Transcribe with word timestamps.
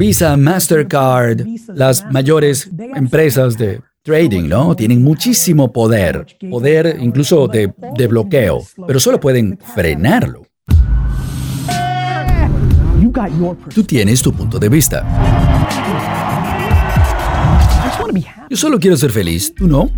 Visa, 0.00 0.34
Mastercard, 0.34 1.46
las 1.74 2.10
mayores 2.10 2.70
empresas 2.96 3.58
de 3.58 3.82
trading, 4.02 4.48
¿no? 4.48 4.74
Tienen 4.74 5.02
muchísimo 5.02 5.70
poder, 5.70 6.26
poder 6.50 6.96
incluso 6.98 7.46
de, 7.46 7.70
de 7.98 8.06
bloqueo, 8.06 8.62
pero 8.86 8.98
solo 8.98 9.20
pueden 9.20 9.58
frenarlo. 9.74 10.46
Tú 13.74 13.84
tienes 13.84 14.22
tu 14.22 14.32
punto 14.32 14.58
de 14.58 14.70
vista. 14.70 15.04
Yo 18.48 18.56
solo 18.56 18.78
quiero 18.78 18.96
ser 18.96 19.10
feliz, 19.10 19.54
¿tú 19.54 19.68
no? 19.68 19.90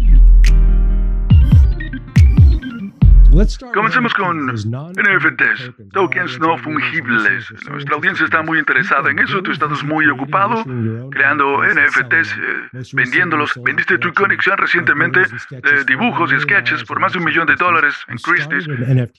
Comencemos 3.73 4.13
con 4.13 4.47
NFTs, 4.47 5.73
tokens 5.93 6.39
no 6.39 6.59
fungibles. 6.59 7.51
Nuestra 7.71 7.97
audiencia 7.97 8.25
está 8.25 8.43
muy 8.43 8.59
interesada 8.59 9.11
en 9.11 9.19
eso. 9.21 9.43
Tú 9.43 9.53
estás 9.53 9.83
muy 9.85 10.07
ocupado 10.07 10.63
creando 11.11 11.63
NFTs, 11.65 12.37
eh, 12.37 12.83
vendiéndolos. 12.93 13.59
Vendiste 13.65 13.97
tu 13.99 14.13
conexión 14.13 14.59
recientemente 14.59 15.21
de 15.51 15.85
dibujos 15.85 16.31
y 16.33 16.41
sketches 16.41 16.85
por 16.85 17.01
más 17.01 17.13
de 17.13 17.19
un 17.19 17.25
millón 17.25 17.47
de 17.47 17.57
dólares 17.57 17.95
en 18.09 18.19
Christie's. 18.19 18.69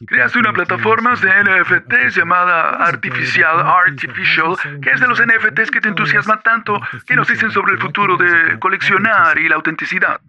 Creaste 0.06 0.40
una 0.40 0.54
plataforma 0.54 1.16
de 1.16 1.30
NFTs 1.30 2.16
llamada 2.16 2.86
Artificial 2.86 3.60
Artificial. 3.62 4.56
¿Qué 4.82 4.92
es 4.92 5.00
de 5.00 5.08
los 5.08 5.20
NFTs 5.20 5.72
que 5.72 5.82
te 5.82 5.90
entusiasma 5.90 6.40
tanto? 6.42 6.80
¿Qué 7.08 7.16
nos 7.16 7.28
dicen 7.28 7.50
sobre 7.50 7.74
el 7.74 7.80
futuro 7.80 8.18
de 8.18 8.60
coleccionar 8.60 9.40
y 9.40 9.50
la 9.50 9.56
autenticidad? 9.56 10.22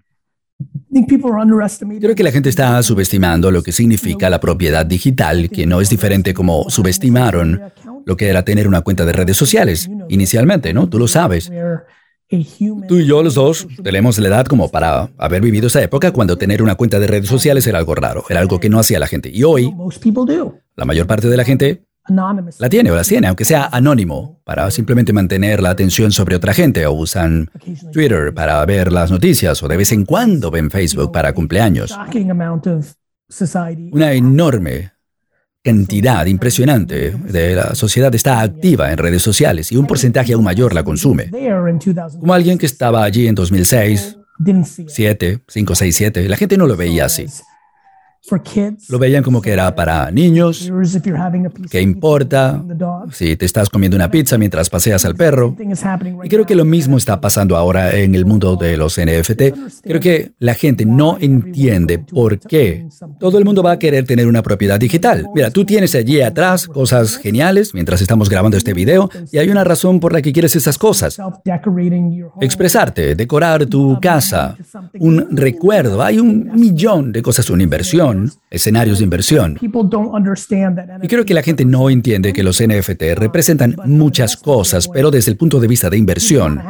Creo 2.01 2.15
que 2.15 2.23
la 2.23 2.33
gente 2.33 2.49
está 2.49 2.83
subestimando 2.83 3.51
lo 3.51 3.63
que 3.63 3.73
significa 3.73 4.31
la 4.31 4.41
propiedad 4.41 4.87
digital, 4.87 5.51
que 5.51 5.67
no 5.67 5.81
es 5.81 5.91
diferente 5.91 6.35
como 6.35 6.71
subestimaron 6.71 7.61
lo 8.07 8.17
que 8.17 8.29
era 8.29 8.45
tener 8.45 8.69
una 8.69 8.83
cuenta 8.83 9.05
de 9.05 9.13
redes 9.13 9.37
sociales 9.37 9.91
inicialmente, 10.09 10.73
¿no? 10.73 10.89
Tú 10.89 10.99
lo 10.99 11.09
sabes. 11.09 11.51
Tú 12.89 12.97
y 12.99 13.07
yo, 13.07 13.23
los 13.23 13.35
dos, 13.35 13.67
tenemos 13.83 14.19
la 14.19 14.29
edad 14.29 14.47
como 14.47 14.71
para 14.71 15.11
haber 15.19 15.43
vivido 15.43 15.67
esa 15.67 15.83
época 15.83 16.13
cuando 16.13 16.39
tener 16.39 16.63
una 16.63 16.75
cuenta 16.75 16.99
de 16.99 17.07
redes 17.07 17.29
sociales 17.29 17.67
era 17.67 17.79
algo 17.79 17.95
raro, 17.95 18.25
era 18.29 18.41
algo 18.41 18.61
que 18.61 18.69
no 18.69 18.79
hacía 18.79 18.99
la 18.99 19.07
gente. 19.07 19.31
Y 19.33 19.45
hoy, 19.45 19.73
la 20.77 20.85
mayor 20.85 21.07
parte 21.07 21.29
de 21.29 21.37
la 21.37 21.45
gente 21.45 21.85
la 22.59 22.69
tiene 22.69 22.91
o 22.91 22.97
la 22.97 23.03
tiene, 23.03 23.27
aunque 23.29 23.45
sea 23.45 23.69
anónimo, 23.73 24.41
para 24.45 24.71
simplemente 24.71 25.13
mantener 25.13 25.63
la 25.63 25.71
atención 25.71 26.13
sobre 26.13 26.37
otra 26.37 26.53
gente 26.53 26.87
o 26.87 26.93
usan 26.93 27.51
Twitter 27.93 28.35
para 28.35 28.65
ver 28.67 28.93
las 28.93 29.11
noticias 29.11 29.63
o 29.63 29.69
de 29.69 29.77
vez 29.77 29.93
en 29.93 30.05
cuando 30.05 30.51
ven 30.51 30.71
Facebook 30.71 31.13
para 31.13 31.33
cumpleaños. 31.33 31.97
Una 33.93 34.13
enorme 34.13 34.93
cantidad 35.63 36.27
impresionante 36.27 37.13
de 37.13 37.55
la 37.55 37.75
sociedad 37.75 38.15
está 38.15 38.43
activa 38.43 38.93
en 38.93 38.99
redes 38.99 39.23
sociales 39.23 39.73
y 39.73 39.79
un 39.79 39.87
porcentaje 39.87 40.35
aún 40.35 40.45
mayor 40.45 40.75
la 40.75 40.85
consume. 40.85 41.31
Como 42.21 42.35
alguien 42.35 42.59
que 42.59 42.67
estaba 42.67 43.03
allí 43.03 43.27
en 43.27 43.35
2006, 43.35 44.19
7, 44.89 45.41
5, 45.49 45.75
6, 45.75 45.97
7, 45.97 46.29
la 46.29 46.37
gente 46.37 46.59
no 46.59 46.67
lo 46.67 46.77
veía 46.77 47.07
así. 47.07 47.27
Lo 48.89 48.99
veían 48.99 49.23
como 49.23 49.43
que 49.43 49.53
era 49.53 49.75
para 49.75 50.11
niños. 50.11 50.73
¿Qué 51.71 51.83
importa 51.83 52.65
si 53.13 53.37
te 53.37 53.45
estás 53.45 53.69
comiendo 53.69 53.97
una 53.97 54.11
pizza 54.11 54.39
mientras 54.39 54.71
paseas 54.71 55.05
al 55.05 55.15
perro? 55.15 55.55
Y 56.23 56.29
creo 56.29 56.47
que 56.47 56.55
lo 56.55 56.65
mismo 56.65 56.97
está 56.97 57.21
pasando 57.21 57.55
ahora 57.55 57.95
en 57.95 58.15
el 58.15 58.25
mundo 58.25 58.57
de 58.57 58.79
los 58.79 58.99
NFT. 58.99 59.43
Creo 59.83 60.01
que 60.01 60.33
la 60.39 60.55
gente 60.55 60.87
no 60.87 61.19
entiende 61.21 61.99
por 61.99 62.39
qué 62.39 62.87
todo 63.21 63.37
el 63.37 63.45
mundo 63.45 63.63
va 63.63 63.73
a 63.73 63.79
querer 63.79 64.07
tener 64.07 64.27
una 64.27 64.43
propiedad 64.43 64.81
digital. 64.81 65.27
Mira, 65.35 65.51
tú 65.51 65.67
tienes 65.67 65.95
allí 65.95 66.23
atrás 66.23 66.67
cosas 66.67 67.19
geniales 67.19 67.75
mientras 67.75 68.01
estamos 68.01 68.31
grabando 68.31 68.57
este 68.57 68.73
video 68.73 69.11
y 69.33 69.39
hay 69.39 69.51
una 69.51 69.65
razón 69.65 70.01
por 70.01 70.15
la 70.15 70.23
que 70.23 70.33
quieres 70.33 70.57
esas 70.57 70.79
cosas. 70.79 71.19
Expresarte, 72.41 73.15
decorar 73.15 73.67
tu 73.67 73.99
casa, 74.01 74.57
un 74.99 75.37
recuerdo. 75.37 76.03
Hay 76.03 76.19
un 76.19 76.51
millón 76.55 77.13
de 77.13 77.21
cosas, 77.21 77.51
una 77.51 77.63
inversión 77.63 78.14
escenarios 78.51 78.99
de 78.99 79.05
inversión. 79.05 79.59
Y 79.61 81.09
creo 81.09 81.25
que 81.25 81.35
la 81.35 81.43
gente 81.43 81.65
no 81.65 81.91
entiende 81.91 82.33
que 82.33 82.43
los 82.43 82.63
NFT 82.63 83.03
representan 83.17 83.77
muchas 83.85 84.37
cosas, 84.37 84.89
pero 84.89 85.11
desde 85.11 85.31
el 85.31 85.37
punto 85.37 85.61
de 85.61 85.69
vista 85.69 85.91
de 85.91 85.99
inversión. 85.99 86.61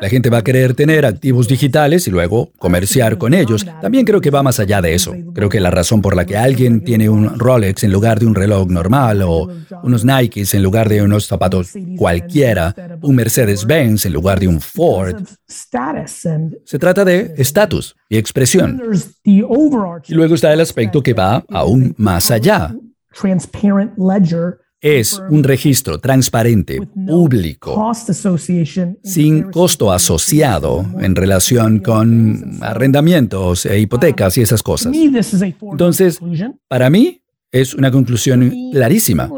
La 0.00 0.08
gente 0.08 0.30
va 0.30 0.38
a 0.38 0.44
querer 0.44 0.74
tener 0.74 1.06
activos 1.06 1.48
digitales 1.48 2.06
y 2.08 2.10
luego 2.10 2.50
comerciar 2.58 3.18
con 3.18 3.34
ellos. 3.34 3.66
También 3.80 4.04
creo 4.04 4.20
que 4.20 4.30
va 4.30 4.42
más 4.42 4.60
allá 4.60 4.80
de 4.80 4.94
eso. 4.94 5.14
Creo 5.34 5.48
que 5.48 5.60
la 5.60 5.70
razón 5.70 6.02
por 6.02 6.16
la 6.16 6.24
que 6.24 6.36
alguien 6.36 6.82
tiene 6.82 7.08
un 7.08 7.38
Rolex 7.38 7.84
en 7.84 7.92
lugar 7.92 8.18
de 8.18 8.26
un 8.26 8.34
reloj 8.34 8.68
normal 8.68 9.22
o 9.22 9.48
unos 9.82 10.04
Nikes 10.04 10.54
en 10.54 10.62
lugar 10.62 10.88
de 10.88 11.02
unos 11.02 11.26
zapatos 11.26 11.72
cualquiera, 11.96 12.74
un 13.02 13.16
Mercedes-Benz 13.16 14.06
en 14.06 14.12
lugar 14.12 14.40
de 14.40 14.48
un 14.48 14.60
Ford, 14.60 15.16
se 16.64 16.78
trata 16.78 17.04
de 17.04 17.34
estatus 17.36 17.96
y 18.08 18.16
expresión. 18.16 18.80
Y 19.24 19.42
luego 20.14 20.34
está 20.34 20.52
el 20.52 20.60
aspecto 20.60 21.02
que 21.02 21.14
va 21.14 21.44
aún 21.48 21.94
más 21.98 22.30
allá. 22.30 22.74
Es 24.80 25.20
un 25.28 25.42
registro 25.42 25.98
transparente, 25.98 26.80
público, 27.06 27.92
sin 29.02 29.50
costo 29.50 29.90
asociado 29.90 30.86
en 31.00 31.16
relación 31.16 31.80
con 31.80 32.58
arrendamientos 32.60 33.66
e 33.66 33.80
hipotecas 33.80 34.38
y 34.38 34.42
esas 34.42 34.62
cosas. 34.62 34.92
Entonces, 34.94 36.20
para 36.68 36.90
mí, 36.90 37.20
es 37.50 37.74
una 37.74 37.90
conclusión 37.90 38.52
clarísima. 38.72 39.28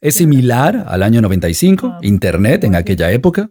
Es 0.00 0.14
similar 0.16 0.84
al 0.86 1.02
año 1.02 1.22
95, 1.22 1.98
Internet 2.02 2.64
en 2.64 2.74
aquella 2.74 3.10
época. 3.10 3.50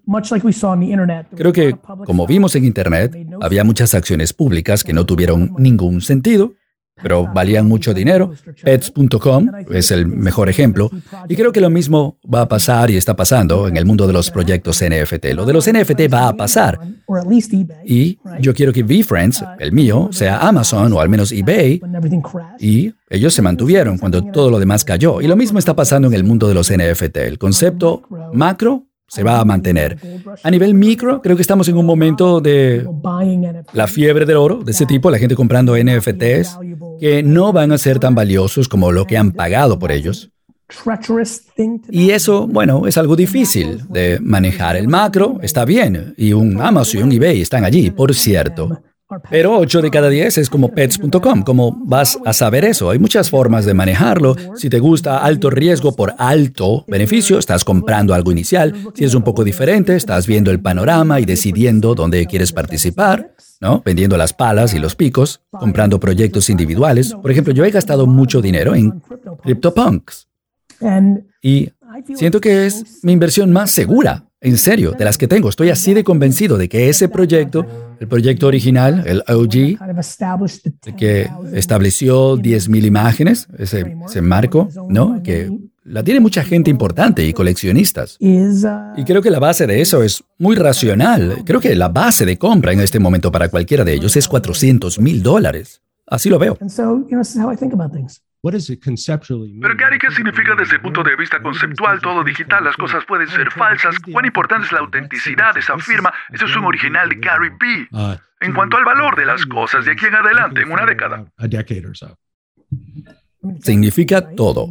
Creo 1.36 1.52
que, 1.52 1.76
como 2.06 2.28
vimos 2.28 2.56
en 2.56 2.66
Internet, 2.66 3.16
había 3.42 3.64
muchas 3.64 3.96
acciones 3.96 4.34
públicas 4.34 4.84
que 4.84 4.94
no 4.94 5.06
tuvieron 5.06 5.53
ningún 5.58 6.02
sentido 6.02 6.53
pero 7.01 7.28
valían 7.31 7.67
mucho 7.67 7.94
dinero. 7.94 8.31
Pets.com 8.63 9.51
es 9.69 9.91
el 9.91 10.07
mejor 10.07 10.50
ejemplo. 10.50 10.89
Y 11.28 11.35
creo 11.35 11.51
que 11.51 11.61
lo 11.61 11.69
mismo 11.69 12.19
va 12.33 12.41
a 12.41 12.47
pasar 12.47 12.89
y 12.89 12.97
está 12.97 13.16
pasando 13.16 13.67
en 13.67 13.78
el 13.78 13.85
mundo 13.85 14.07
de 14.07 14.13
los 14.13 14.31
proyectos 14.31 14.81
NFT. 14.81 15.25
Lo 15.34 15.45
de 15.45 15.53
los 15.53 15.72
NFT 15.72 16.11
va 16.11 16.29
a 16.29 16.34
pasar. 16.35 16.79
Y 17.85 18.17
yo 18.39 18.53
quiero 18.53 18.72
que 18.72 18.84
VFriends, 18.84 19.44
el 19.59 19.72
mío, 19.72 20.09
sea 20.11 20.39
Amazon 20.39 20.94
o 20.94 21.00
al 21.00 21.09
menos 21.09 21.31
eBay. 21.31 21.81
Y 22.59 22.94
ellos 23.09 23.34
se 23.34 23.41
mantuvieron 23.41 23.97
cuando 23.97 24.23
todo 24.23 24.50
lo 24.50 24.59
demás 24.59 24.84
cayó. 24.85 25.22
Y 25.22 25.28
lo 25.28 25.35
mismo 25.35 25.59
está 25.59 25.75
pasando 25.75 26.07
en 26.07 26.13
el 26.13 26.23
mundo 26.23 26.47
de 26.47 26.53
los 26.53 26.72
NFT. 26.72 27.17
El 27.17 27.38
concepto 27.38 28.03
macro 28.34 28.85
se 29.16 29.24
va 29.24 29.40
a 29.40 29.46
mantener. 29.46 29.98
A 30.44 30.52
nivel 30.52 30.74
micro, 30.74 31.22
creo 31.22 31.38
que 31.38 31.42
estamos 31.42 31.70
en 31.70 31.78
un 31.78 31.86
momento 31.86 32.42
de 32.42 32.86
la 33.72 33.88
fiebre 33.88 34.26
del 34.26 34.36
oro, 34.36 34.58
de 34.58 34.74
ese 34.74 34.86
tipo, 34.86 35.09
la 35.09 35.18
gente 35.18 35.36
comprando 35.36 35.78
NFTs, 35.78 36.59
que 37.00 37.24
no 37.24 37.53
van 37.53 37.72
a 37.72 37.78
ser 37.78 37.98
tan 37.98 38.14
valiosos 38.14 38.68
como 38.68 38.92
lo 38.92 39.06
que 39.06 39.18
han 39.18 39.31
pagado 39.31 39.80
por 39.80 39.94
ellos. 39.94 40.31
Y 41.90 42.09
eso, 42.09 42.46
bueno, 42.46 42.88
es 42.88 42.98
algo 42.98 43.16
difícil 43.16 43.84
de 43.88 44.20
manejar. 44.20 44.76
El 44.76 44.90
macro 44.90 45.40
está 45.42 45.64
bien, 45.64 46.14
y 46.18 46.34
un 46.34 46.59
Amazon 46.59 47.00
y 47.00 47.03
un 47.03 47.12
eBay 47.14 47.42
están 47.42 47.64
allí, 47.64 47.92
por 47.92 48.14
cierto. 48.14 48.82
Pero 49.30 49.58
8 49.58 49.81
de 49.81 49.92
cada 49.92 50.09
10 50.09 50.38
es 50.38 50.50
como 50.50 50.70
pets.com. 50.70 51.44
¿Cómo 51.44 51.78
vas 51.86 52.20
a 52.26 52.34
saber 52.34 52.66
eso? 52.66 52.90
Hay 52.90 53.00
muchas 53.00 53.30
formas 53.30 53.66
de 53.66 53.74
manejarlo. 53.74 54.36
Si 54.56 54.70
te 54.70 54.80
gusta 54.80 55.20
alto 55.20 55.50
riesgo 55.50 55.96
por 55.96 56.14
alto 56.18 56.86
beneficio, 56.88 57.40
estás 57.40 57.64
comprando 57.64 58.14
algo 58.14 58.31
inicial. 58.31 58.74
Si 58.94 59.06
es 59.06 59.14
un 59.14 59.24
poco 59.24 59.44
diferente, 59.44 59.96
estás 59.96 60.28
viendo 60.28 60.52
el 60.52 60.59
panorama 60.59 61.20
y 61.20 61.26
decidiendo 61.26 61.96
dónde 61.96 62.26
quieres 62.26 62.52
participar, 62.52 63.34
¿no? 63.62 63.81
Vendiendo 63.86 64.18
las 64.18 64.34
palas 64.34 64.74
y 64.74 64.80
los 64.80 64.96
picos, 64.96 65.42
comprando 65.52 66.00
proyectos 66.00 66.50
individuales. 66.50 67.14
Por 67.14 67.32
ejemplo, 67.32 67.53
yo 67.53 67.66
he 67.66 67.72
gastado 67.72 68.08
mucho 68.08 68.42
dinero 68.42 68.76
en 68.76 69.02
CryptoPunks. 69.44 70.28
Y 71.42 71.70
siento 72.16 72.42
que 72.42 72.66
es 72.66 73.03
mi 73.03 73.14
inversión 73.14 73.52
más 73.52 73.72
segura. 73.72 74.26
En 74.41 74.58
serio, 74.58 74.91
de 74.91 75.06
las 75.06 75.18
que 75.18 75.28
tengo, 75.28 75.50
estoy 75.50 75.72
así 75.72 75.96
de 75.96 76.03
convencido 76.03 76.58
de 76.58 76.70
que 76.70 76.90
ese 76.90 77.09
proyecto, 77.09 77.66
el 78.00 78.08
proyecto 78.08 78.47
original, 78.47 79.03
el 79.06 79.24
OG, 79.28 79.78
que 80.97 81.30
estableció 81.53 82.38
10.000 82.38 82.86
imágenes, 82.86 83.47
ese, 83.58 83.96
ese 84.08 84.22
marco, 84.22 84.70
¿no? 84.90 85.22
Que 85.24 85.52
la 85.84 86.03
tiene 86.03 86.20
mucha 86.20 86.44
gente 86.44 86.70
importante 86.72 87.26
y 87.26 87.34
coleccionistas. 87.34 88.18
Y 88.97 89.03
creo 89.03 89.22
que 89.22 89.30
la 89.30 89.40
base 89.40 89.68
de 89.68 89.82
eso 89.82 90.02
es 90.03 90.24
muy 90.40 90.56
racional. 90.56 91.44
Creo 91.46 91.59
que 91.59 91.76
la 91.76 91.90
base 91.90 92.26
de 92.26 92.38
compra 92.38 92.74
en 92.74 92.80
este 92.82 93.00
momento 93.00 93.32
para 93.32 93.50
cualquiera 93.50 93.84
de 93.84 93.94
ellos 93.94 94.16
es 94.18 94.28
400 94.28 95.00
mil 95.00 95.22
dólares. 95.22 95.82
Así 96.08 96.30
lo 96.30 96.40
veo. 96.40 96.58
Pero 99.62 99.76
Gary, 99.76 99.97
¿qué 99.97 100.12
significa 100.12 100.56
desde 100.56 100.76
el 100.76 100.82
punto 100.82 101.03
de 101.03 101.16
vista 101.16 101.42
conceptual 101.42 102.00
todo 102.00 102.24
digital? 102.24 102.64
Las 102.64 102.76
cosas 102.76 103.03
pueden 103.06 103.28
ser 103.28 103.50
falsas. 103.52 103.96
¿Cuán 104.12 104.26
importante 104.26 104.66
es 104.66 104.72
la 104.72 104.80
autenticidad 104.80 105.53
de 105.53 105.62
esa 105.62 105.78
firma? 105.80 106.14
Eso 106.32 106.46
es 106.46 106.56
un 106.56 106.66
original 106.66 107.09
de 107.09 107.16
Gary 107.16 107.50
B. 107.50 107.88
Uh, 107.92 108.16
en 108.42 108.53
cuanto 108.53 108.78
al 108.78 108.86
valor 108.86 109.16
de 109.16 109.26
las 109.26 109.46
cosas 109.46 109.86
de 109.86 109.94
aquí 109.94 110.06
en 110.06 110.16
adelante, 110.16 110.62
en 110.62 110.72
una 110.72 110.86
década. 110.86 111.26
Significa 113.62 114.30
todo. 114.36 114.70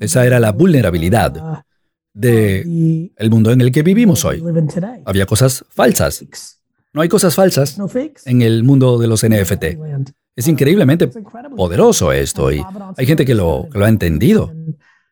Esa 0.00 0.26
era 0.26 0.40
la 0.40 0.52
vulnerabilidad 0.52 1.64
de 2.12 3.10
el 3.16 3.30
mundo 3.30 3.50
en 3.50 3.60
el 3.60 3.70
que 3.72 3.82
vivimos 3.82 4.24
hoy. 4.24 4.42
Había 5.04 5.26
cosas 5.26 5.64
falsas. 5.70 6.62
No 6.92 7.02
hay 7.02 7.08
cosas 7.08 7.34
falsas 7.34 7.78
en 8.24 8.42
el 8.42 8.64
mundo 8.64 8.98
de 8.98 9.06
los 9.06 9.26
NFT. 9.26 9.64
Es 10.36 10.46
increíblemente 10.48 11.08
poderoso 11.56 12.12
esto 12.12 12.52
y 12.52 12.62
hay 12.96 13.06
gente 13.06 13.24
que 13.24 13.34
lo, 13.34 13.68
que 13.72 13.78
lo 13.78 13.86
ha 13.86 13.88
entendido. 13.88 14.52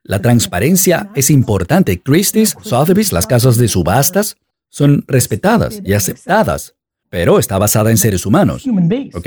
La 0.03 0.21
transparencia 0.21 1.11
es 1.15 1.31
importante. 1.31 2.03
Christie's, 2.03 2.55
Sotheby's, 2.62 3.11
las 3.11 3.26
casas 3.26 3.56
de 3.56 3.69
subastas 3.69 4.37
son 4.69 5.03
respetadas 5.09 5.81
y 5.82 5.94
aceptadas, 5.94 6.75
pero 7.09 7.38
está 7.38 7.56
basada 7.56 7.91
en 7.91 7.97
seres 7.97 8.26
humanos. 8.26 8.67
¿Ok? 9.15 9.26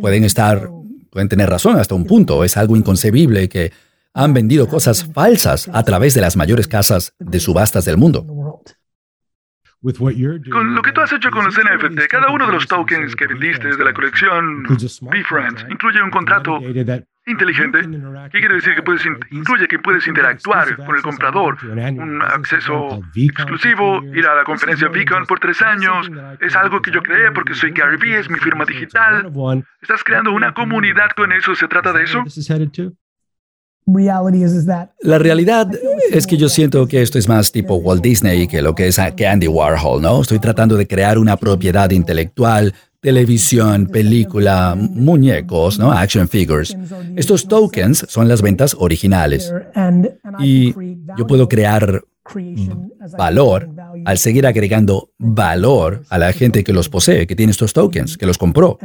pueden 0.00 0.24
estar, 0.24 0.68
pueden 1.08 1.28
tener 1.28 1.48
razón 1.48 1.76
hasta 1.76 1.94
un 1.94 2.04
punto. 2.04 2.42
Es 2.42 2.56
algo 2.56 2.76
inconcebible 2.76 3.48
que 3.48 3.70
han 4.14 4.34
vendido 4.34 4.66
cosas 4.66 5.04
falsas 5.04 5.70
a 5.72 5.84
través 5.84 6.14
de 6.14 6.20
las 6.20 6.36
mayores 6.36 6.66
casas 6.66 7.14
de 7.20 7.38
subastas 7.38 7.84
del 7.84 7.96
mundo. 7.96 8.26
Con 10.50 10.74
lo 10.74 10.82
que 10.82 10.90
tú 10.92 11.00
has 11.00 11.12
hecho 11.12 11.30
con 11.30 11.44
los 11.44 11.56
NFT, 11.56 12.08
cada 12.08 12.30
uno 12.30 12.46
de 12.46 12.52
los 12.52 12.66
tokens 12.66 13.14
que 13.14 13.26
vendiste 13.28 13.68
de 13.76 13.84
la 13.84 13.92
colección 13.92 14.64
BeFriends 15.10 15.66
incluye 15.70 16.02
un 16.02 16.10
contrato 16.10 16.58
inteligente. 17.26 17.80
¿Qué 18.32 18.38
quiere 18.40 18.54
decir 18.56 18.74
que 18.74 18.82
puedes 18.82 19.04
incluye 19.30 19.68
que 19.68 19.78
puedes 19.78 20.06
interactuar 20.08 20.76
con 20.84 20.96
el 20.96 21.02
comprador? 21.02 21.58
Un 22.02 22.22
acceso 22.22 23.00
exclusivo, 23.14 24.02
ir 24.14 24.26
a 24.26 24.34
la 24.34 24.44
conferencia 24.44 24.88
Beacon 24.88 25.26
por 25.26 25.38
tres 25.38 25.60
años. 25.62 26.10
Es 26.40 26.56
algo 26.56 26.80
que 26.82 26.90
yo 26.90 27.02
creé 27.02 27.30
porque 27.32 27.54
soy 27.54 27.70
Gary 27.70 27.98
Vee, 27.98 28.18
es 28.18 28.28
mi 28.30 28.38
firma 28.38 28.64
digital. 28.64 29.30
¿Estás 29.80 30.02
creando 30.02 30.32
una 30.32 30.54
comunidad 30.54 31.10
con 31.14 31.30
eso? 31.32 31.54
¿Se 31.54 31.68
trata 31.68 31.92
de 31.92 32.04
eso? 32.04 32.24
La 35.00 35.18
realidad 35.18 35.68
es 36.12 36.26
que 36.26 36.36
yo 36.36 36.50
siento 36.50 36.86
que 36.86 37.00
esto 37.00 37.18
es 37.18 37.26
más 37.26 37.50
tipo 37.50 37.76
Walt 37.76 38.02
Disney 38.02 38.46
que 38.46 38.60
lo 38.60 38.74
que 38.74 38.86
es 38.86 39.00
que 39.16 39.26
Andy 39.26 39.48
Warhol, 39.48 40.02
¿no? 40.02 40.20
Estoy 40.20 40.38
tratando 40.38 40.76
de 40.76 40.86
crear 40.86 41.18
una 41.18 41.38
propiedad 41.38 41.90
intelectual, 41.90 42.74
televisión, 43.00 43.86
película, 43.86 44.76
muñecos, 44.76 45.78
¿no? 45.78 45.90
Action 45.90 46.28
figures. 46.28 46.76
Estos 47.16 47.48
tokens 47.48 48.04
son 48.08 48.28
las 48.28 48.42
ventas 48.42 48.76
originales. 48.78 49.52
Y 50.38 50.74
yo 51.16 51.26
puedo 51.26 51.48
crear 51.48 52.02
valor 53.16 53.70
al 54.04 54.18
seguir 54.18 54.46
agregando 54.46 55.10
valor 55.18 56.02
a 56.08 56.18
la 56.18 56.32
gente 56.32 56.64
que 56.64 56.72
los 56.72 56.88
posee, 56.88 57.26
que 57.26 57.36
tiene 57.36 57.52
estos 57.52 57.72
tokens, 57.72 58.16
que 58.16 58.26
los 58.26 58.38
compró. 58.38 58.78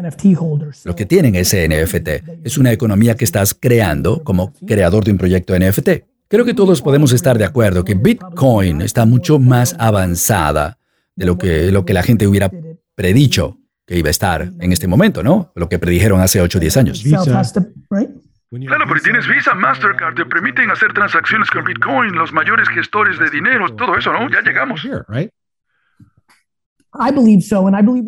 Lo 0.85 0.95
que 0.95 1.05
tienen 1.05 1.35
ese 1.35 1.67
NFT 1.67 2.43
es 2.43 2.57
una 2.57 2.71
economía 2.71 3.15
que 3.15 3.25
estás 3.25 3.53
creando 3.53 4.23
como 4.23 4.53
creador 4.65 5.03
de 5.03 5.11
un 5.11 5.17
proyecto 5.17 5.57
NFT. 5.57 5.89
Creo 6.27 6.45
que 6.45 6.53
todos 6.53 6.81
podemos 6.81 7.13
estar 7.13 7.37
de 7.37 7.45
acuerdo 7.45 7.83
que 7.83 7.95
Bitcoin 7.95 8.81
está 8.81 9.05
mucho 9.05 9.39
más 9.39 9.75
avanzada 9.77 10.79
de 11.15 11.25
lo 11.25 11.37
que, 11.37 11.71
lo 11.71 11.85
que 11.85 11.93
la 11.93 12.03
gente 12.03 12.27
hubiera 12.27 12.51
predicho 12.95 13.59
que 13.85 13.97
iba 13.97 14.07
a 14.07 14.11
estar 14.11 14.51
en 14.59 14.71
este 14.71 14.87
momento, 14.87 15.23
¿no? 15.23 15.51
Lo 15.55 15.67
que 15.69 15.77
predijeron 15.77 16.21
hace 16.21 16.41
8 16.41 16.57
o 16.57 16.61
10 16.61 16.77
años. 16.77 17.03
Claro, 18.59 18.85
pero 18.87 18.99
tienes 19.01 19.27
Visa, 19.27 19.55
Mastercard, 19.55 20.13
te 20.15 20.25
permiten 20.25 20.69
hacer 20.69 20.93
transacciones 20.93 21.49
con 21.49 21.63
Bitcoin, 21.63 22.13
los 22.13 22.31
mayores 22.31 22.69
gestores 22.69 23.17
de 23.17 23.29
dinero, 23.31 23.73
todo 23.75 23.97
eso, 23.97 24.13
¿no? 24.13 24.29
Ya 24.29 24.41
llegamos. 24.41 24.85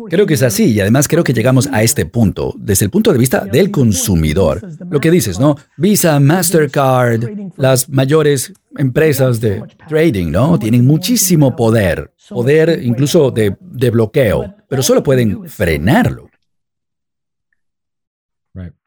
Creo 0.08 0.26
que 0.26 0.34
es 0.34 0.42
así 0.44 0.72
y 0.72 0.80
además 0.80 1.08
creo 1.08 1.24
que 1.24 1.32
llegamos 1.32 1.68
a 1.72 1.82
este 1.82 2.06
punto 2.06 2.54
desde 2.56 2.84
el 2.84 2.92
punto 2.92 3.12
de 3.12 3.18
vista 3.18 3.44
del 3.44 3.72
consumidor. 3.72 4.60
Lo 4.88 5.00
que 5.00 5.10
dices, 5.10 5.40
¿no? 5.40 5.56
Visa, 5.76 6.20
Mastercard, 6.20 7.24
las 7.56 7.88
mayores 7.88 8.52
empresas 8.76 9.40
de 9.40 9.64
trading, 9.88 10.30
¿no? 10.30 10.56
Tienen 10.60 10.86
muchísimo 10.86 11.56
poder, 11.56 12.12
poder 12.28 12.80
incluso 12.80 13.32
de, 13.32 13.56
de 13.60 13.90
bloqueo, 13.90 14.54
pero 14.68 14.82
solo 14.84 15.02
pueden 15.02 15.48
frenarlo. 15.48 16.30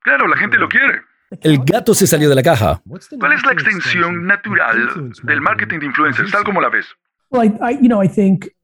Claro, 0.01 0.27
la 0.27 0.37
gente 0.37 0.57
lo 0.57 0.69
quiere. 0.69 1.08
El 1.41 1.59
gato 1.63 1.93
se 1.93 2.07
salió 2.07 2.27
de 2.29 2.35
la 2.35 2.43
caja. 2.43 2.81
¿Cuál 2.85 3.33
es 3.33 3.45
la 3.45 3.51
extensión 3.53 4.25
natural 4.25 5.11
del 5.23 5.41
marketing 5.41 5.79
de 5.79 5.85
influencers, 5.85 6.31
tal 6.31 6.43
como 6.43 6.59
la 6.61 6.69
ves? 6.69 6.85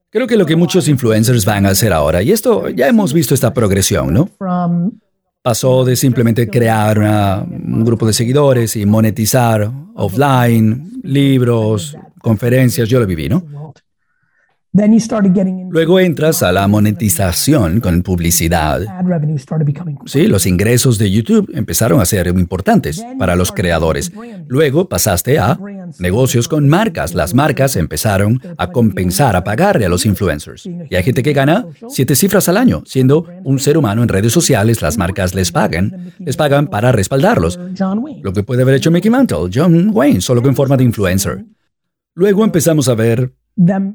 Creo 0.10 0.28
que 0.28 0.38
lo 0.38 0.46
que 0.46 0.56
muchos 0.56 0.88
influencers 0.88 1.46
van 1.46 1.66
a 1.66 1.70
hacer 1.70 1.92
ahora, 1.94 2.22
y 2.24 2.32
esto 2.32 2.70
ya 2.70 2.88
hemos 2.88 3.14
visto 3.14 3.34
esta 3.34 3.54
progresión, 3.54 4.14
¿no? 4.14 4.30
Pasó 5.42 5.86
de 5.86 5.96
simplemente 5.96 6.50
crear 6.50 6.98
un 7.00 7.84
grupo 7.86 8.08
de 8.08 8.14
seguidores 8.14 8.76
y 8.78 8.86
monetizar 8.86 9.70
offline, 9.94 11.02
libros, 11.04 11.96
conferencias, 12.20 12.90
yo 12.90 13.00
lo 13.00 13.06
viví, 13.06 13.30
¿no? 13.30 13.74
Luego 15.70 16.00
entras 16.02 16.44
a 16.44 16.52
la 16.52 16.68
monetización 16.68 17.80
con 17.80 18.02
publicidad. 18.02 18.82
Sí, 20.06 20.28
los 20.28 20.46
ingresos 20.46 20.98
de 20.98 21.10
YouTube 21.10 21.50
empezaron 21.54 22.02
a 22.02 22.06
ser 22.06 22.28
importantes 22.28 23.02
para 23.18 23.38
los 23.38 23.54
creadores. 23.54 24.12
Luego 24.48 24.90
pasaste 24.90 25.40
a 25.40 25.58
negocios 26.00 26.50
con 26.50 26.68
marcas. 26.68 27.14
Las 27.14 27.34
marcas 27.34 27.78
empezaron 27.78 28.42
a 28.58 28.72
compensar, 28.72 29.38
a 29.38 29.46
pagarle 29.46 29.86
a 29.86 29.90
los 29.90 30.06
influencers. 30.06 30.66
Y 30.66 30.96
hay 30.96 31.04
gente 31.04 31.24
que 31.24 31.32
gana 31.32 31.66
siete 31.88 32.18
cifras 32.18 32.50
al 32.50 32.58
año. 32.58 32.84
Siendo 32.86 33.26
un 33.46 33.60
ser 33.60 33.78
humano 33.78 34.04
en 34.04 34.10
redes 34.10 34.34
sociales, 34.34 34.82
las 34.82 34.98
marcas 34.98 35.34
les 35.34 35.54
pagan. 35.54 36.12
Les 36.20 36.36
pagan 36.36 36.68
para 36.68 36.92
respaldarlos. 36.92 37.58
Lo 38.22 38.34
que 38.34 38.44
puede 38.44 38.64
haber 38.64 38.76
hecho 38.76 38.92
Mickey 38.92 39.10
Mantle, 39.10 39.50
John 39.54 39.92
Wayne, 39.94 40.20
solo 40.20 40.42
que 40.42 40.50
en 40.50 40.56
forma 40.56 40.76
de 40.76 40.84
influencer. 40.84 41.46
Luego 42.14 42.44
empezamos 42.44 42.90
a 42.90 42.96
ver 42.96 43.32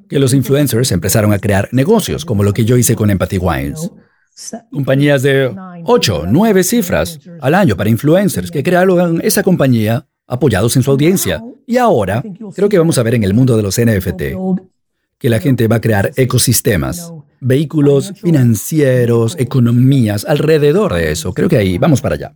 que 0.09 0.19
los 0.19 0.35
influencers 0.35 0.93
empezaron 0.93 1.33
a 1.33 1.39
crear 1.39 1.69
negocios, 1.73 2.25
como 2.25 2.43
lo 2.43 2.53
que 2.53 2.65
yo 2.65 2.77
hice 2.77 2.97
con 2.97 3.11
Empathy 3.11 3.39
Wines. 3.39 3.91
Compañías 4.71 5.23
de 5.23 5.55
8, 5.85 6.25
9 6.29 6.65
cifras 6.65 7.19
al 7.41 7.55
año 7.55 7.77
para 7.77 7.91
influencers 7.91 8.51
que 8.51 8.63
crearon 8.63 9.21
esa 9.23 9.43
compañía 9.43 10.07
apoyados 10.27 10.77
en 10.77 10.83
su 10.83 10.91
audiencia. 10.91 11.43
Y 11.67 11.77
ahora 11.77 12.23
creo 12.55 12.69
que 12.69 12.79
vamos 12.79 12.97
a 12.99 13.03
ver 13.03 13.15
en 13.15 13.25
el 13.25 13.35
mundo 13.35 13.57
de 13.57 13.63
los 13.63 13.79
NFT 13.79 14.23
que 15.19 15.29
la 15.29 15.39
gente 15.39 15.69
va 15.69 15.77
a 15.77 15.81
crear 15.83 16.13
ecosistemas, 16.17 17.13
vehículos 17.41 18.15
financieros, 18.17 19.37
economías 19.39 20.25
alrededor 20.25 20.95
de 20.95 21.13
eso. 21.13 21.35
Creo 21.35 21.49
que 21.49 21.59
ahí 21.59 21.77
vamos 21.77 22.01
para 22.01 22.15
allá. 22.15 22.33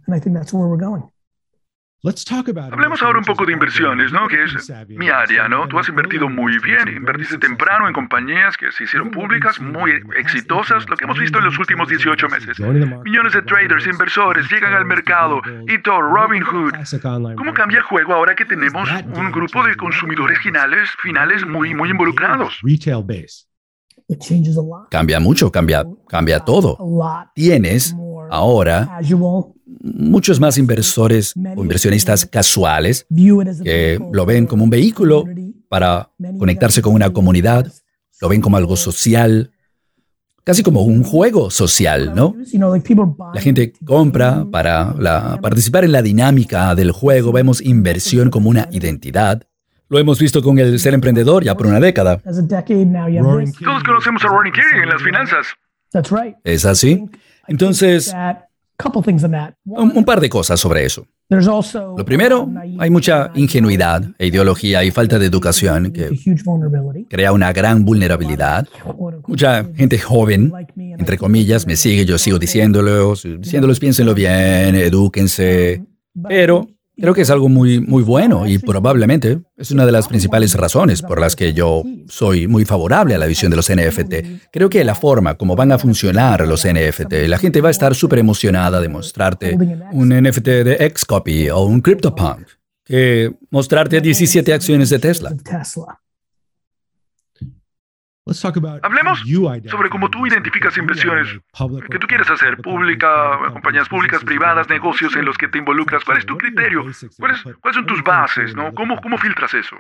Hablemos 2.75 3.03
ahora 3.03 3.19
un 3.19 3.25
poco 3.25 3.47
de 3.47 3.53
inversiones, 3.55 4.13
¿no? 4.13 4.29
Que 4.29 4.45
es 4.45 4.71
mi 4.89 5.09
área, 5.09 5.49
¿no? 5.49 5.67
Tú 5.69 5.79
has 5.79 5.89
invertido 5.89 6.29
muy 6.29 6.59
bien, 6.59 6.87
invertiste 6.89 7.39
temprano 7.39 7.89
en 7.89 7.95
compañías 7.95 8.59
que 8.59 8.71
se 8.73 8.85
hicieron 8.85 9.11
públicas, 9.11 9.59
muy 9.59 9.93
exitosas, 10.19 10.87
lo 10.89 10.97
que 10.97 11.05
hemos 11.05 11.19
visto 11.19 11.39
en 11.39 11.45
los 11.47 11.59
últimos 11.59 11.89
18 11.89 12.29
meses. 12.29 12.61
Millones 12.61 13.33
de 13.33 13.43
traders, 13.43 13.87
inversores 13.87 14.51
llegan 14.51 14.75
al 14.75 14.85
mercado, 14.85 15.41
eToro, 15.67 16.15
Robinhood. 16.15 16.75
¿Cómo 17.37 17.55
cambia 17.55 17.79
el 17.79 17.85
juego 17.85 18.13
ahora 18.13 18.35
que 18.35 18.45
tenemos 18.45 18.89
un 19.15 19.33
grupo 19.33 19.65
de 19.65 19.75
consumidores 19.75 20.39
finales, 20.41 20.91
finales 21.03 21.47
muy, 21.47 21.75
muy 21.75 21.89
involucrados? 21.91 22.59
Cambia 24.91 25.21
mucho, 25.21 25.51
cambia, 25.51 25.85
cambia 26.09 26.41
todo. 26.41 26.77
Tienes 27.35 27.97
ahora 28.31 28.99
muchos 29.83 30.41
más 30.41 30.59
inversores 30.59 31.35
o 31.57 31.63
inversionistas 31.63 32.27
casuales 32.27 33.07
que 33.63 33.99
lo 34.13 34.27
ven 34.27 34.47
como 34.47 34.65
un 34.65 34.71
vehículo 34.71 35.25
para 35.69 36.11
conectarse 36.39 36.83
con 36.83 36.95
una 36.95 37.11
comunidad, 37.11 37.73
lo 38.21 38.29
ven 38.29 38.41
como 38.41 38.57
algo 38.57 38.77
social, 38.77 39.51
casi 40.45 40.63
como 40.63 40.83
un 40.83 41.03
juego 41.03 41.51
social, 41.51 42.13
¿no? 42.15 42.37
La 43.35 43.41
gente 43.41 43.73
compra 43.85 44.45
para 44.51 44.95
participar 45.41 45.85
en 45.85 45.93
la 45.93 46.03
dinámica 46.03 46.75
del 46.75 46.93
juego, 46.93 47.33
vemos 47.33 47.61
inversión 47.61 48.31
como 48.31 48.51
una 48.51 48.69
identidad. 48.71 49.43
Lo 49.89 49.99
hemos 49.99 50.19
visto 50.19 50.43
con 50.43 50.59
el 50.59 50.79
ser 50.79 50.95
emprendedor 50.95 51.45
ya 51.45 51.57
por 51.57 51.67
una 51.67 51.81
década. 51.81 52.19
Todos 52.19 52.45
conocemos 53.85 54.25
a 54.25 54.29
Ronnie 54.29 54.53
Keating 54.53 54.83
en 54.83 54.89
las 54.89 55.03
finanzas. 55.03 55.47
¿Es 56.43 56.65
así? 56.65 57.05
Entonces, 57.47 58.15
un, 59.65 60.05
par 60.05 60.21
de 60.21 60.29
cosas 60.29 60.59
sobre 60.59 60.85
eso. 60.85 61.07
Lo 61.29 62.05
primero, 62.05 62.51
hay 62.79 62.91
mucha 62.91 63.31
ingenuidad 63.35 64.05
e 64.19 64.27
ideología 64.27 64.85
y 64.85 64.91
falta 64.91 65.19
de 65.19 65.27
educación 65.27 65.93
que 65.93 66.11
crea 67.09 67.33
una 67.33 67.53
gran 67.53 67.85
vulnerabilidad. 67.85 68.67
Mucha 69.27 69.65
gente 69.75 69.99
joven, 69.99 70.53
entre 70.77 71.19
comillas, 71.19 71.67
me 71.67 71.77
sigue, 71.77 72.05
yo 72.05 72.19
sigo 72.19 72.39
diciéndolos, 72.39 73.27
diciéndolos 73.41 73.79
piénsenlo 73.81 74.15
bien, 74.15 74.75
edúquense, 74.75 75.85
pero 76.29 76.67
Creo 76.97 77.13
que 77.13 77.23
es 77.23 77.31
algo 77.31 77.49
muy, 77.49 77.81
muy 77.81 78.03
bueno 78.03 78.47
y 78.47 78.59
probablemente 78.59 79.41
es 79.57 79.71
una 79.73 79.85
de 79.85 79.93
las 79.93 80.07
principales 80.07 80.55
razones 80.55 81.03
por 81.03 81.21
las 81.21 81.35
que 81.35 81.53
yo 81.53 81.83
soy 82.09 82.47
muy 82.47 82.65
favorable 82.65 83.15
a 83.15 83.19
la 83.19 83.27
visión 83.27 83.51
de 83.51 83.57
los 83.57 83.69
NFT. 83.69 84.51
Creo 84.53 84.69
que 84.69 84.85
la 84.85 84.95
forma 84.95 85.35
como 85.35 85.57
van 85.57 85.73
a 85.73 85.79
funcionar 85.79 86.47
los 86.47 86.65
NFT, 86.65 87.27
la 87.27 87.39
gente 87.39 87.61
va 87.61 87.69
a 87.69 87.73
estar 87.73 87.95
súper 87.95 88.21
emocionada 88.21 88.81
de 88.81 88.89
mostrarte 88.89 89.57
un 89.93 90.11
NFT 90.11 90.47
de 90.47 90.93
Xcopy 90.95 91.51
o 91.51 91.63
un 91.63 91.81
CryptoPunk 91.81 92.47
que 92.85 93.33
mostrarte 93.51 94.01
17 94.01 94.53
acciones 94.53 94.91
de 94.91 94.99
Tesla. 94.99 95.35
Hablemos 98.83 99.23
sobre 99.71 99.91
cómo 99.91 100.09
tú 100.09 100.27
identificas 100.27 100.77
inversiones 100.79 101.29
que 101.91 101.99
tú 101.99 102.07
quieres 102.07 102.31
hacer, 102.31 102.57
pública, 102.57 103.39
compañías 103.53 103.89
públicas, 103.89 104.25
privadas, 104.25 104.69
negocios 104.71 105.15
en 105.17 105.27
los 105.27 105.37
que 105.37 105.49
te 105.49 105.59
involucras. 105.59 106.03
¿Cuál 106.05 106.19
es 106.19 106.27
tu 106.27 106.37
criterio? 106.39 106.85
¿Cuáles, 107.19 107.41
son 107.75 107.87
tus 107.87 108.03
bases? 108.03 108.55
¿no? 108.55 108.73
¿Cómo, 108.73 108.99
¿Cómo 109.03 109.19
filtras 109.19 109.53
eso? 109.53 109.77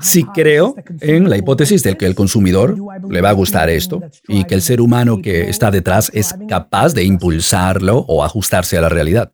Si 0.00 0.24
creo 0.24 0.74
en 1.00 1.28
la 1.28 1.36
hipótesis 1.36 1.82
de 1.82 1.96
que 1.96 2.06
el 2.06 2.14
consumidor 2.14 2.76
le 3.08 3.20
va 3.20 3.30
a 3.30 3.32
gustar 3.32 3.68
esto 3.68 4.00
y 4.28 4.44
que 4.44 4.54
el 4.54 4.62
ser 4.62 4.80
humano 4.80 5.20
que 5.22 5.48
está 5.48 5.70
detrás 5.70 6.10
es 6.14 6.36
capaz 6.48 6.94
de 6.94 7.04
impulsarlo 7.04 7.98
o 7.98 8.24
ajustarse 8.24 8.78
a 8.78 8.80
la 8.80 8.88
realidad. 8.88 9.32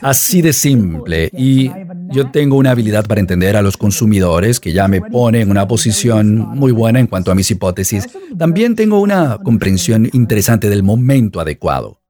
Así 0.00 0.42
de 0.42 0.52
simple. 0.52 1.30
Y 1.36 1.70
yo 2.10 2.30
tengo 2.30 2.56
una 2.56 2.72
habilidad 2.72 3.06
para 3.06 3.20
entender 3.20 3.56
a 3.56 3.62
los 3.62 3.76
consumidores 3.76 4.60
que 4.60 4.72
ya 4.72 4.88
me 4.88 5.00
pone 5.00 5.40
en 5.40 5.50
una 5.50 5.66
posición 5.68 6.36
muy 6.36 6.72
buena 6.72 7.00
en 7.00 7.06
cuanto 7.06 7.30
a 7.30 7.34
mis 7.34 7.50
hipótesis. 7.50 8.06
También 8.36 8.74
tengo 8.74 9.00
una 9.00 9.38
comprensión 9.38 10.08
interesante 10.12 10.68
del 10.68 10.82
momento 10.82 11.40
adecuado. 11.40 12.00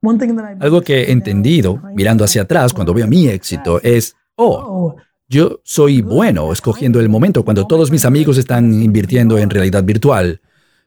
Algo 0.61 0.81
que 0.81 1.05
he 1.05 1.13
entendido 1.13 1.83
mirando 1.95 2.25
hacia 2.25 2.43
atrás 2.43 2.73
cuando 2.73 2.95
veo 2.95 3.07
mi 3.07 3.29
éxito 3.29 3.81
es, 3.83 4.17
oh, 4.37 4.97
yo 5.29 5.61
soy 5.65 6.01
bueno 6.01 6.53
escogiendo 6.53 7.01
el 7.01 7.09
momento 7.09 7.45
cuando 7.45 7.67
todos 7.67 7.91
mis 7.91 8.05
amigos 8.05 8.39
están 8.39 8.83
invirtiendo 8.83 9.39
en 9.39 9.51
realidad 9.51 9.85
virtual. 9.85 10.41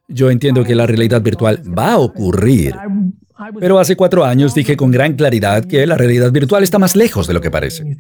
Yo 0.08 0.30
entiendo 0.30 0.64
que 0.64 0.76
la 0.76 0.88
realidad 0.88 1.22
virtual 1.22 1.62
va 1.78 1.94
a 1.94 2.00
ocurrir 2.00 2.76
pero 3.60 3.80
hace 3.80 3.96
cuatro 3.96 4.26
años 4.26 4.54
dije 4.54 4.78
con 4.78 4.92
gran 4.92 5.14
claridad 5.14 5.66
que 5.66 5.86
la 5.86 5.98
realidad 5.98 6.32
virtual 6.32 6.64
está 6.64 6.80
más 6.80 6.96
lejos 6.96 7.28
de 7.28 7.34
lo 7.34 7.42
que 7.42 7.52
parece. 7.52 7.98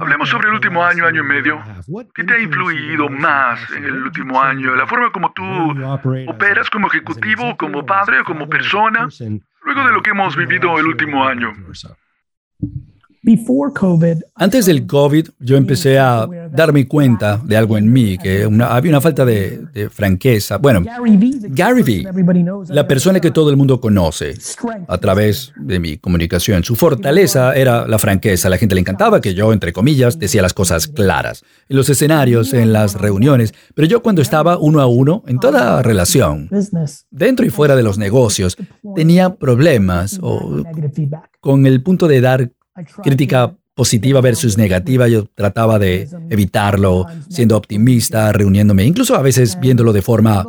Hablemos 0.00 0.28
sobre 0.30 0.48
el 0.48 0.54
último 0.54 0.82
año, 0.82 1.04
año 1.04 1.22
y 1.22 1.26
medio. 1.26 1.60
¿Qué 2.14 2.24
te 2.24 2.34
ha 2.34 2.40
influido 2.40 3.08
más 3.08 3.60
en 3.76 3.84
el 3.84 4.02
último 4.02 4.40
año? 4.40 4.74
La 4.74 4.86
forma 4.86 5.12
como 5.12 5.32
tú 5.32 5.44
operas 6.26 6.70
como 6.70 6.86
ejecutivo, 6.86 7.56
como 7.56 7.84
padre, 7.84 8.24
como 8.24 8.48
persona, 8.48 9.08
luego 9.62 9.86
de 9.86 9.92
lo 9.92 10.02
que 10.02 10.10
hemos 10.10 10.36
vivido 10.36 10.78
el 10.78 10.86
último 10.86 11.24
año. 11.24 11.52
Antes 14.34 14.66
del 14.66 14.86
COVID, 14.86 15.28
yo 15.40 15.56
empecé 15.56 15.98
a 15.98 16.26
darme 16.52 16.86
cuenta 16.86 17.40
de 17.44 17.56
algo 17.56 17.76
en 17.76 17.92
mí, 17.92 18.16
que 18.16 18.44
había 18.44 18.90
una 18.90 19.00
falta 19.00 19.24
de, 19.24 19.88
franqueza. 19.90 20.58
Bueno, 20.58 20.82
Gary 21.50 21.82
Vee, 21.82 22.06
la 22.68 22.86
persona 22.86 23.20
que 23.20 23.30
todo 23.30 23.50
el 23.50 23.56
mundo 23.56 23.80
conoce 23.80 24.34
a 24.86 24.98
través 24.98 25.52
de 25.56 25.80
mi 25.80 25.98
comunicación, 25.98 26.62
su 26.64 26.76
fortaleza 26.76 27.54
era 27.54 27.86
la 27.86 27.98
franqueza. 27.98 28.48
A 28.48 28.50
la 28.50 28.58
gente 28.58 28.74
le 28.74 28.80
encantaba 28.80 29.20
que 29.20 29.34
yo, 29.34 29.52
entre 29.52 29.72
comillas, 29.72 30.18
decía 30.18 30.42
las 30.42 30.54
cosas 30.54 30.86
claras, 30.86 31.42
en 31.68 31.76
los 31.76 31.88
escenarios, 31.88 32.54
en 32.54 32.72
las 32.72 32.94
reuniones, 32.94 33.52
pero 33.74 33.88
yo 33.88 34.02
cuando 34.02 34.22
estaba 34.22 34.58
uno 34.58 34.80
a 34.80 34.86
uno, 34.86 35.22
en 35.26 35.38
toda 35.40 35.82
relación, 35.82 36.48
dentro 37.10 37.44
y 37.44 37.50
fuera 37.50 37.76
de 37.76 37.82
los 37.82 37.98
negocios, 37.98 38.56
tenía 38.94 39.34
problemas 39.34 40.20
con 41.40 41.66
el 41.66 41.82
punto 41.82 42.08
de 42.08 42.20
dar 42.20 42.50
crítica 43.02 43.54
positiva 43.78 44.20
versus 44.20 44.58
negativa, 44.58 45.06
yo 45.06 45.26
trataba 45.36 45.78
de 45.78 46.08
evitarlo, 46.30 47.06
siendo 47.28 47.56
optimista, 47.56 48.32
reuniéndome, 48.32 48.84
incluso 48.84 49.14
a 49.14 49.22
veces 49.22 49.56
viéndolo 49.60 49.92
de 49.92 50.02
forma 50.02 50.44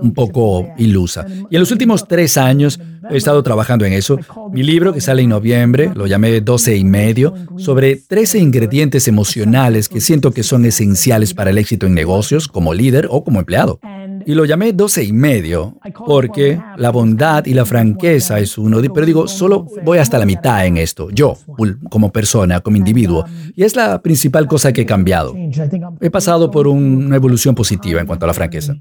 un 0.00 0.14
poco 0.14 0.68
ilusa. 0.78 1.26
Y 1.50 1.56
en 1.56 1.60
los 1.60 1.72
últimos 1.72 2.06
tres 2.06 2.38
años 2.38 2.78
he 3.10 3.16
estado 3.16 3.42
trabajando 3.42 3.84
en 3.84 3.94
eso. 3.94 4.16
Mi 4.52 4.62
libro, 4.62 4.92
que 4.92 5.00
sale 5.00 5.22
en 5.22 5.30
noviembre, 5.30 5.90
lo 5.92 6.06
llamé 6.06 6.40
12 6.40 6.76
y 6.76 6.84
medio, 6.84 7.34
sobre 7.56 7.96
13 7.96 8.38
ingredientes 8.38 9.08
emocionales 9.08 9.88
que 9.88 10.00
siento 10.00 10.30
que 10.30 10.44
son 10.44 10.64
esenciales 10.64 11.34
para 11.34 11.50
el 11.50 11.58
éxito 11.58 11.86
en 11.86 11.94
negocios, 11.94 12.46
como 12.46 12.74
líder 12.74 13.08
o 13.10 13.24
como 13.24 13.40
empleado. 13.40 13.80
Y 14.26 14.34
lo 14.34 14.44
llamé 14.44 14.72
12 14.72 15.04
y 15.04 15.12
medio, 15.12 15.76
porque 16.06 16.60
la 16.76 16.90
bondad 16.90 17.46
y 17.46 17.54
la 17.54 17.64
franqueza 17.64 18.38
es 18.38 18.58
uno, 18.58 18.80
pero 18.92 19.06
digo, 19.06 19.28
solo 19.28 19.66
voy 19.84 19.98
hasta 19.98 20.18
la 20.18 20.26
mitad 20.26 20.66
en 20.66 20.76
esto, 20.76 21.10
yo, 21.10 21.36
como 21.88 22.10
persona, 22.10 22.60
como 22.60 22.76
individuo. 22.76 23.24
Y 23.54 23.64
es 23.64 23.76
la 23.76 24.00
principal 24.02 24.46
cosa 24.46 24.72
que 24.72 24.82
he 24.82 24.86
cambiado. 24.86 25.34
He 26.00 26.10
pasado 26.10 26.50
por 26.50 26.66
una 26.68 27.16
evolución 27.16 27.54
positiva 27.54 28.00
en 28.00 28.06
cuanto 28.06 28.26
a 28.26 28.28
la 28.28 28.34
franqueza. 28.34 28.76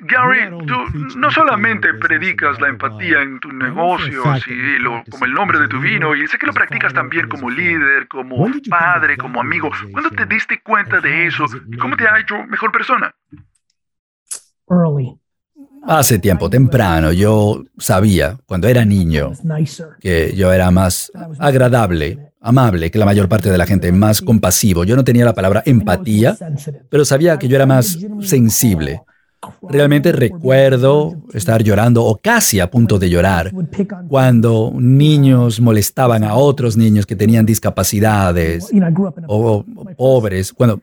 Gary, 0.00 0.50
tú 0.66 0.74
no 1.16 1.30
solamente 1.30 1.94
predicas 1.94 2.60
la 2.60 2.68
empatía 2.68 3.22
en 3.22 3.38
tus 3.38 3.54
negocios 3.54 4.44
y 4.46 5.10
como 5.10 5.24
el 5.24 5.32
nombre 5.32 5.58
de 5.60 5.68
tu 5.68 5.80
vino, 5.80 6.16
y 6.16 6.26
sé 6.26 6.36
que 6.38 6.46
lo 6.46 6.52
practicas 6.52 6.92
también 6.92 7.28
como 7.28 7.48
líder, 7.48 8.08
como 8.08 8.48
padre, 8.68 9.16
como 9.16 9.40
amigo. 9.40 9.70
¿Cuándo 9.92 10.10
te 10.10 10.26
diste 10.26 10.60
cuenta 10.62 11.00
de 11.00 11.26
eso 11.26 11.44
y 11.70 11.76
cómo 11.76 11.96
te 11.96 12.08
ha 12.08 12.18
hecho 12.18 12.44
mejor 12.48 12.72
persona? 12.72 13.14
Hace 15.84 16.18
tiempo, 16.18 16.48
temprano, 16.48 17.12
yo 17.12 17.64
sabía, 17.76 18.38
cuando 18.46 18.68
era 18.68 18.84
niño, 18.84 19.32
que 20.00 20.32
yo 20.34 20.52
era 20.52 20.70
más 20.70 21.10
agradable, 21.40 22.32
amable 22.40 22.90
que 22.90 22.98
la 22.98 23.04
mayor 23.04 23.28
parte 23.28 23.50
de 23.50 23.58
la 23.58 23.66
gente, 23.66 23.90
más 23.92 24.20
compasivo. 24.20 24.84
Yo 24.84 24.94
no 24.96 25.04
tenía 25.04 25.24
la 25.24 25.34
palabra 25.34 25.62
empatía, 25.66 26.36
pero 26.88 27.04
sabía 27.04 27.38
que 27.38 27.48
yo 27.48 27.56
era 27.56 27.66
más 27.66 27.98
sensible. 28.20 29.02
Realmente 29.68 30.12
recuerdo 30.12 31.16
estar 31.32 31.62
llorando 31.62 32.04
o 32.04 32.16
casi 32.16 32.60
a 32.60 32.70
punto 32.70 32.98
de 32.98 33.10
llorar 33.10 33.52
cuando 34.08 34.72
niños 34.74 35.60
molestaban 35.60 36.22
a 36.22 36.34
otros 36.34 36.76
niños 36.76 37.06
que 37.06 37.16
tenían 37.16 37.44
discapacidades 37.44 38.70
o 39.26 39.64
pobres. 39.96 40.52
Cuando 40.52 40.80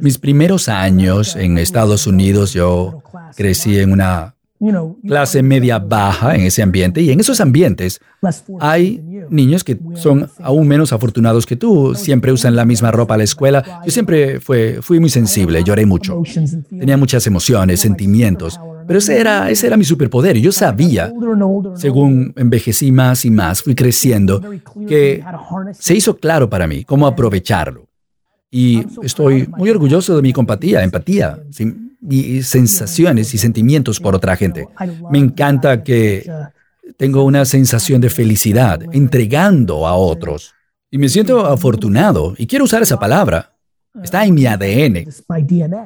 mis 0.00 0.18
primeros 0.18 0.68
años 0.68 1.36
en 1.36 1.58
Estados 1.58 2.06
Unidos 2.06 2.52
yo 2.52 3.02
crecí 3.36 3.78
en 3.78 3.92
una 3.92 4.34
clase 5.06 5.42
media 5.42 5.78
baja 5.78 6.34
en 6.34 6.42
ese 6.42 6.62
ambiente. 6.62 7.00
Y 7.00 7.10
en 7.10 7.20
esos 7.20 7.40
ambientes 7.40 8.00
hay 8.60 9.02
niños 9.30 9.64
que 9.64 9.78
son 9.94 10.30
aún 10.42 10.68
menos 10.68 10.92
afortunados 10.92 11.46
que 11.46 11.56
tú, 11.56 11.94
siempre 11.94 12.32
usan 12.32 12.54
la 12.54 12.64
misma 12.64 12.90
ropa 12.90 13.14
a 13.14 13.18
la 13.18 13.24
escuela. 13.24 13.80
Yo 13.84 13.90
siempre 13.90 14.40
fui 14.40 15.00
muy 15.00 15.10
sensible, 15.10 15.64
lloré 15.64 15.86
mucho. 15.86 16.22
Tenía 16.68 16.96
muchas 16.96 17.26
emociones, 17.26 17.80
sentimientos, 17.80 18.60
pero 18.86 18.98
ese 18.98 19.18
era, 19.18 19.50
ese 19.50 19.66
era 19.68 19.76
mi 19.76 19.84
superpoder 19.84 20.36
y 20.36 20.42
yo 20.42 20.52
sabía, 20.52 21.12
según 21.76 22.32
envejecí 22.36 22.92
más 22.92 23.24
y 23.24 23.30
más, 23.30 23.62
fui 23.62 23.74
creciendo, 23.74 24.42
que 24.86 25.24
se 25.78 25.94
hizo 25.94 26.16
claro 26.16 26.50
para 26.50 26.66
mí 26.66 26.84
cómo 26.84 27.06
aprovecharlo. 27.06 27.86
Y 28.50 28.82
estoy 29.02 29.46
muy 29.46 29.70
orgulloso 29.70 30.16
de 30.16 30.22
mi 30.22 30.32
compatía, 30.32 30.82
empatía 30.82 31.38
y 32.08 32.42
sensaciones 32.42 33.34
y 33.34 33.38
sentimientos 33.38 34.00
por 34.00 34.14
otra 34.14 34.36
gente. 34.36 34.66
Me 35.10 35.18
encanta 35.18 35.82
que 35.82 36.24
tengo 36.96 37.24
una 37.24 37.44
sensación 37.44 38.00
de 38.00 38.10
felicidad 38.10 38.80
entregando 38.92 39.86
a 39.86 39.94
otros. 39.94 40.54
Y 40.90 40.98
me 40.98 41.08
siento 41.08 41.46
afortunado 41.46 42.34
y 42.36 42.46
quiero 42.46 42.64
usar 42.64 42.82
esa 42.82 42.98
palabra. 42.98 43.52
Está 44.02 44.24
en 44.24 44.34
mi 44.34 44.46
ADN. 44.46 45.04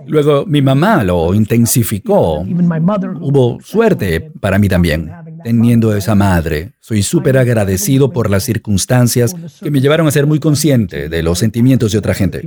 Luego 0.06 0.44
mi 0.47 0.61
mamá 0.61 1.02
lo 1.04 1.33
intensificó. 1.35 2.40
Hubo 2.40 3.59
suerte 3.62 4.30
para 4.40 4.59
mí 4.59 4.68
también, 4.68 5.11
teniendo 5.42 5.97
esa 5.97 6.14
madre. 6.14 6.73
Soy 6.80 7.02
súper 7.02 7.38
agradecido 7.38 8.11
por 8.11 8.28
las 8.28 8.44
circunstancias 8.44 9.35
que 9.62 9.71
me 9.71 9.80
llevaron 9.80 10.06
a 10.06 10.11
ser 10.11 10.26
muy 10.26 10.38
consciente 10.38 11.09
de 11.09 11.23
los 11.23 11.38
sentimientos 11.38 11.92
de 11.92 11.99
otra 11.99 12.12
gente. 12.12 12.47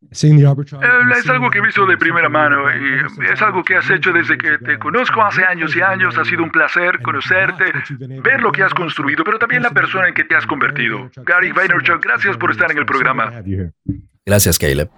Eh, 0.00 1.18
es 1.18 1.28
algo 1.28 1.50
que 1.50 1.58
he 1.58 1.60
visto 1.60 1.84
de 1.84 1.96
primera 1.96 2.28
mano 2.28 2.70
y 2.70 3.24
es 3.32 3.42
algo 3.42 3.64
que 3.64 3.76
has 3.76 3.90
hecho 3.90 4.12
desde 4.12 4.38
que 4.38 4.58
te 4.58 4.78
conozco 4.78 5.22
hace 5.22 5.44
años 5.44 5.74
y 5.74 5.80
años. 5.82 6.16
Ha 6.16 6.24
sido 6.24 6.44
un 6.44 6.50
placer 6.50 7.00
conocerte, 7.02 7.64
ver 8.22 8.40
lo 8.40 8.52
que 8.52 8.62
has 8.62 8.72
construido, 8.74 9.24
pero 9.24 9.38
también 9.38 9.62
la 9.62 9.70
persona 9.70 10.08
en 10.08 10.14
que 10.14 10.24
te 10.24 10.36
has 10.36 10.46
convertido. 10.46 11.10
Gary 11.16 11.52
Vaynerchuk, 11.52 12.02
gracias 12.02 12.36
por 12.36 12.50
estar 12.50 12.70
en 12.70 12.78
el 12.78 12.86
programa. 12.86 13.32
Gracias, 14.24 14.58
Caleb. 14.58 14.88